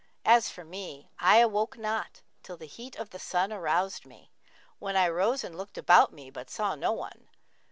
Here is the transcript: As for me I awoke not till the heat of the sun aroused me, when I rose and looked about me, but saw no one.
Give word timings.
As 0.25 0.49
for 0.49 0.63
me 0.65 1.11
I 1.19 1.37
awoke 1.37 1.77
not 1.77 2.23
till 2.41 2.57
the 2.57 2.65
heat 2.65 2.95
of 2.95 3.11
the 3.11 3.19
sun 3.19 3.53
aroused 3.53 4.03
me, 4.03 4.31
when 4.79 4.95
I 4.97 5.07
rose 5.07 5.43
and 5.43 5.55
looked 5.55 5.77
about 5.77 6.11
me, 6.11 6.31
but 6.31 6.49
saw 6.49 6.73
no 6.73 6.91
one. 6.91 7.27